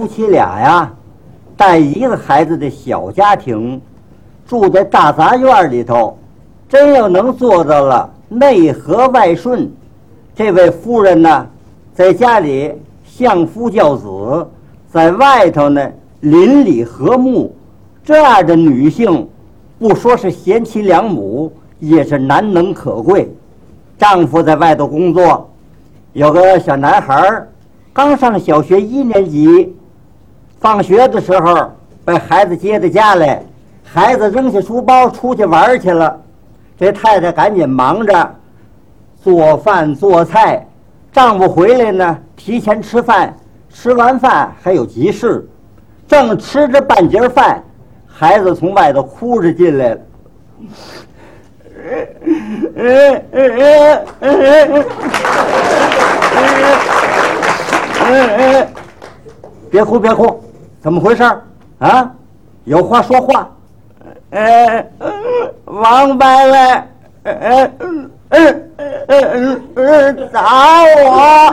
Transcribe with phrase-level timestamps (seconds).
[0.00, 0.90] 夫妻俩呀，
[1.58, 3.78] 带一个孩子的小家庭，
[4.46, 6.16] 住在大杂院里头，
[6.70, 9.70] 真要能做到了内和外顺，
[10.34, 11.46] 这位夫人呢，
[11.92, 12.72] 在家里
[13.04, 14.48] 相夫教子，
[14.90, 15.86] 在外头呢
[16.20, 17.54] 邻里和睦，
[18.02, 19.28] 这样的女性，
[19.78, 23.30] 不说是贤妻良母，也是难能可贵。
[23.98, 25.50] 丈夫在外头工作，
[26.14, 27.46] 有个小男孩儿
[27.92, 29.76] 刚上小学一年级，
[30.60, 31.72] 放学的时候
[32.04, 33.42] 把孩子接到家来，
[33.82, 36.20] 孩子扔下书包出去玩去了，
[36.78, 38.34] 这太太赶紧忙着
[39.22, 40.66] 做饭做菜，
[41.12, 43.34] 丈夫回来呢提前吃饭，
[43.70, 45.48] 吃完饭还有急事，
[46.06, 47.64] 正吃着半截饭，
[48.06, 50.00] 孩子从外头哭着进来了。
[59.70, 60.29] 别 哭别哭，
[60.80, 61.42] 怎么回事儿
[61.78, 62.10] 啊？
[62.64, 63.46] 有话说话。
[64.30, 64.86] 呃，
[65.66, 66.82] 王伯伯，
[67.24, 67.70] 呃
[68.30, 68.54] 呃
[69.08, 71.52] 呃呃打我。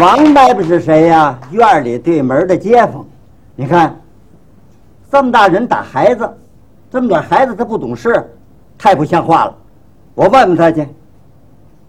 [0.00, 1.36] 王伯伯是谁呀？
[1.50, 3.04] 院里对门的街坊。
[3.56, 3.98] 你看，
[5.10, 6.30] 这么大人打孩子，
[6.88, 8.24] 这么点孩子他不懂事，
[8.78, 9.54] 太不像话了。
[10.14, 10.86] 我问问他去。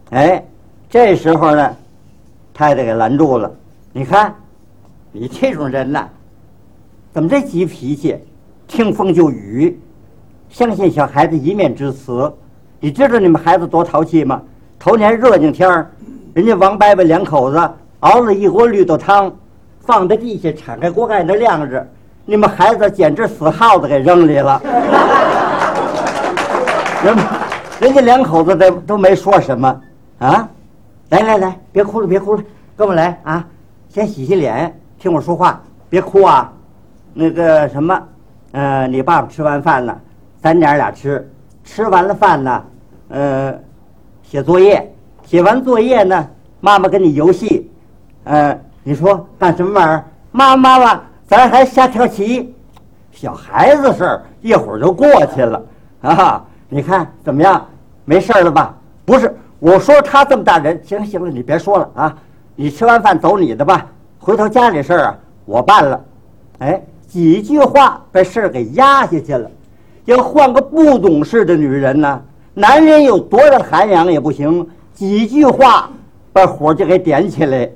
[0.09, 0.43] 哎，
[0.89, 1.75] 这时候呢，
[2.53, 3.52] 太太给拦住了。
[3.97, 4.31] 你看，
[5.11, 6.07] 你这种人呐，
[7.11, 8.15] 怎么这急脾气，
[8.67, 9.81] 听风就雨，
[10.49, 12.31] 相信小孩子一面之词。
[12.79, 14.39] 你知道你们孩子多淘气吗？
[14.77, 15.89] 头年热景天儿，
[16.35, 17.59] 人家王伯伯两口子
[18.01, 19.35] 熬了一锅绿豆汤，
[19.79, 21.87] 放在地下，敞开锅盖那晾着。
[22.23, 24.61] 你们孩子简直死耗子给扔里了。
[27.03, 27.17] 人
[27.79, 29.81] 人家两口子都都没说什么
[30.19, 30.47] 啊。
[31.09, 32.43] 来来来，别哭了，别哭了，
[32.75, 33.43] 跟我来啊！
[33.97, 35.59] 先洗洗脸，听我说话，
[35.89, 36.53] 别哭啊。
[37.15, 37.99] 那个什么，
[38.52, 39.99] 呃，你爸爸吃完饭了，
[40.39, 41.27] 咱娘俩吃，
[41.63, 42.63] 吃完了饭呢，
[43.09, 43.59] 呃，
[44.21, 44.87] 写作业，
[45.25, 46.27] 写完作业呢，
[46.59, 47.71] 妈妈跟你游戏，
[48.25, 50.05] 呃，你说干什么玩意儿？
[50.31, 52.53] 妈妈妈，咱还下跳棋，
[53.11, 55.59] 小孩子事儿，一会儿就过去了
[56.02, 56.45] 啊！
[56.69, 57.65] 你看怎么样？
[58.05, 58.75] 没事儿了吧？
[59.05, 62.15] 不是，我说他这么大人，行了行了，你别说了啊！
[62.59, 63.85] 你吃完饭走你的吧，
[64.17, 66.01] 回头家里事儿啊，我办了。
[66.57, 69.47] 哎，几句话把事儿给压下去了。
[70.05, 72.19] 要换个不懂事的女人呢，
[72.55, 75.87] 男人有多大涵养也不行，几句话
[76.33, 77.69] 把火就给点起来。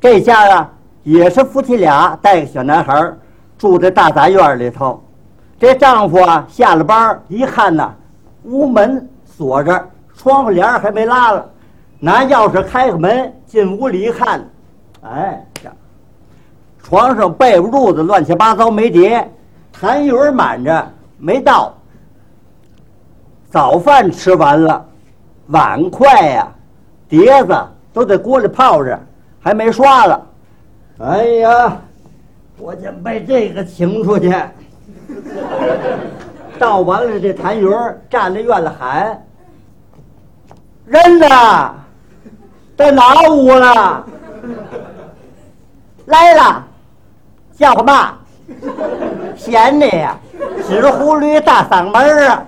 [0.00, 0.70] 这家啊，
[1.02, 3.18] 也是夫妻俩带个小男孩儿
[3.58, 5.02] 住在大杂院里头。
[5.58, 7.92] 这丈夫啊，下了班一看呐，
[8.44, 9.84] 屋门锁着，
[10.16, 11.44] 窗户帘儿还没拉了，
[11.98, 14.44] 拿钥匙开个门进屋里一看，
[15.02, 15.72] 哎呀，
[16.82, 19.30] 床上被褥子乱七八糟没叠，
[19.72, 21.74] 痰盂满着没倒。
[23.50, 24.84] 早饭吃完了，
[25.46, 26.52] 碗筷呀、
[27.08, 27.56] 碟子
[27.92, 29.00] 都在锅里泡着，
[29.40, 30.26] 还没刷了。
[30.98, 31.80] 哎呀，
[32.58, 34.34] 我就被这个请出去。
[36.58, 39.22] 倒完了这痰盂，站在院里喊
[40.84, 41.74] ：“人呢？
[42.76, 44.04] 在哪屋了？
[46.06, 46.64] 来了，
[47.56, 48.12] 叫唤嘛？
[49.34, 50.16] 闲的呀，
[50.68, 52.44] 纸呼驴大嗓门啊，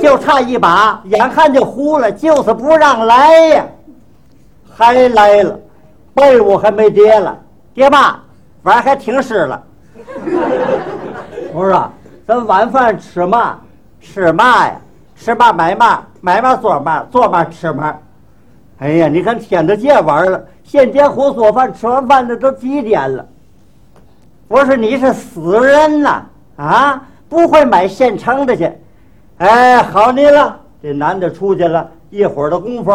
[0.00, 3.64] 就差一把，眼看就呼了，就是不让来呀。
[4.74, 5.58] 还来了，
[6.14, 7.36] 被窝还没叠了，
[7.74, 8.16] 叠嘛？
[8.62, 9.62] 碗还挺湿了。
[11.52, 11.90] 我说，
[12.26, 13.58] 咱晚饭吃嘛？
[14.00, 14.76] 吃嘛呀？
[15.14, 16.02] 吃嘛买嘛？
[16.20, 17.06] 买嘛做嘛？
[17.10, 17.94] 做嘛吃嘛？
[18.78, 23.24] 哎呀，你看天都这玩了，现点火做饭，吃完饭这都几点了？
[24.48, 26.22] 我说你是死人呐！
[26.56, 28.70] 啊，不会买现成的去？
[29.38, 32.92] 哎，好你了，这男的出去了，一会儿的功夫，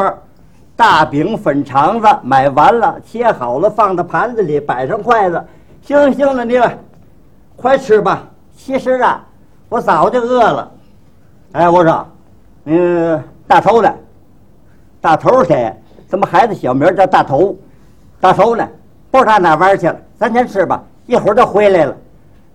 [0.76, 5.44] 大饼粉肠子买完了，切好了，放到盘子里，摆上筷子。
[5.82, 6.62] 行了行了，你
[7.56, 8.24] 快吃吧。
[8.56, 9.26] 其实啊，
[9.68, 10.72] 我早就饿了。
[11.54, 12.08] 哎，我说，
[12.66, 13.94] 嗯，大头的？
[15.02, 15.74] 大头是谁？
[16.08, 17.58] 怎么孩子小名叫大头？
[18.20, 18.68] 大头呢？
[19.10, 19.96] 不知道哪玩去了。
[20.20, 21.96] 咱先吃吧，一会儿就回来了。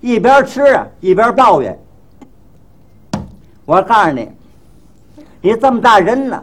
[0.01, 1.77] 一边吃，一边抱怨。
[3.65, 4.31] 我告诉你，
[5.41, 6.43] 你这么大人呢，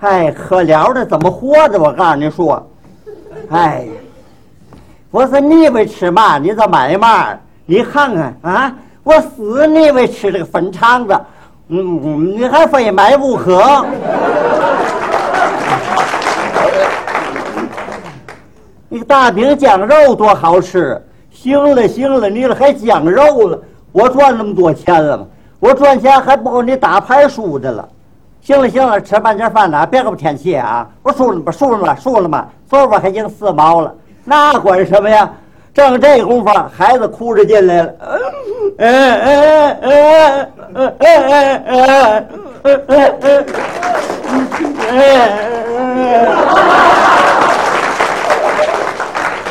[0.00, 1.78] 哎，可了的，怎么活的？
[1.78, 2.66] 我告诉你说，
[3.50, 3.86] 哎，
[5.10, 7.28] 我说你为吃嘛，你咋买嘛？
[7.64, 8.74] 你看看啊，
[9.04, 11.20] 我死你为吃这个粉肠子，
[11.68, 13.62] 嗯，你还非买不可。
[18.88, 21.00] 你个大饼酱肉多好吃！
[21.30, 23.58] 行了行了，你了还酱肉了？
[23.92, 25.26] 我赚那么多钱了吗？
[25.60, 27.86] 我赚钱还不够你打牌输的了。
[28.40, 30.88] 行了行了，吃半截饭呢，别给我添气啊！
[31.02, 33.94] 我输了吧，输了吧，输了吧，昨晚还赢四毛了，
[34.24, 35.30] 那管什么呀？
[35.74, 37.92] 正这功夫，孩子哭着进来了，
[38.78, 41.66] 嗯嗯嗯嗯嗯嗯
[42.62, 42.86] 嗯
[43.20, 43.44] 嗯
[44.90, 46.26] 嗯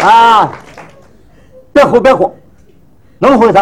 [0.07, 0.51] 啊！
[1.74, 2.33] 别哭别哭，
[3.19, 3.59] 怎么回事？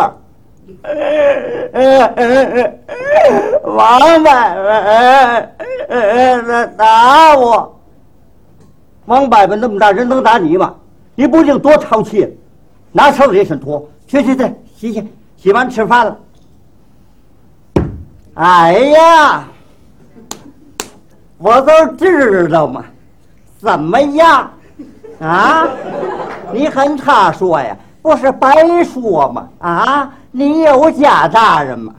[3.63, 4.31] 王伯
[6.37, 7.81] 伯打我！
[9.05, 10.75] 王伯伯那么大人能打你吗？
[11.15, 12.37] 你不定多淘气！
[12.91, 14.43] 拿手里一身土，去去去，
[14.75, 15.03] 洗洗，
[15.37, 16.17] 洗完吃饭了。
[18.35, 19.47] 哎呀，
[21.39, 22.85] 我都知道嘛，
[23.59, 24.51] 怎么样？
[25.19, 25.67] 啊？
[26.53, 28.51] 你跟他说呀，不是白
[28.83, 29.47] 说吗？
[29.59, 30.13] 啊？
[30.31, 31.93] 你有家大人吗？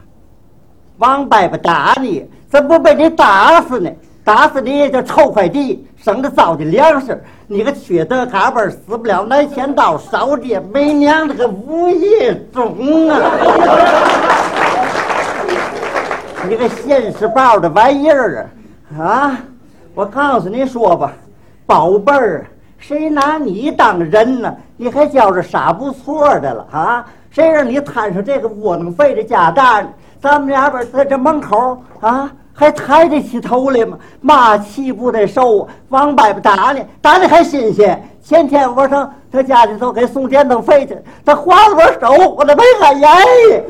[0.97, 3.89] 王伯伯打你，怎不被你打死呢？
[4.23, 7.23] 打死你也就臭块地，省得糟践粮食。
[7.47, 13.21] 你个缺德嘎巴死不了拿钱刀，少爹没娘的个无业种啊！
[16.49, 18.49] 你个现世报的玩意儿
[18.97, 19.01] 啊！
[19.01, 19.37] 啊，
[19.93, 21.13] 我告诉你说吧，
[21.65, 22.45] 宝贝儿，
[22.77, 24.55] 谁拿你当人呢？
[24.77, 27.05] 你还觉着傻不错的了啊？
[27.29, 29.87] 谁让你摊上这个窝囊废的家当？
[30.19, 32.31] 咱们俩边在这门口啊！
[32.53, 33.97] 还抬得起头来吗？
[34.19, 38.01] 骂气不得受，王伯伯打你，打你还新鲜。
[38.23, 43.11] 前天我上他家里头给送电灯费去，他划了我手，我都没敢言
[43.51, 43.63] 语。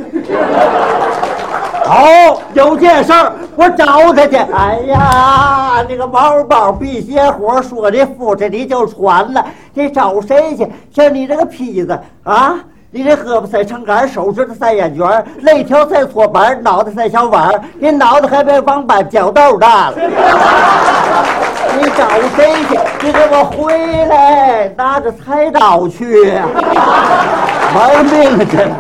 [1.88, 4.36] 好，有件事儿，我找他去。
[4.36, 10.70] 哎呀，那个毛包辟邪火，说你敷着你就穿了，你找谁去？
[10.94, 12.56] 像你这个坯子啊！
[12.90, 19.96] 你这胳膊塞成杆，手指头塞烟卷，肋条塞搓板，脑袋塞小碗你脑袋还比王八脚豆大了。
[21.80, 22.80] 你找谁去？
[23.06, 26.34] 你给我回来，拿着菜刀去，
[27.76, 28.76] 玩命去了。